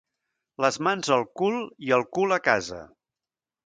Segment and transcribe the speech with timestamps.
[0.65, 2.85] Les mans al cul i el cul a casa.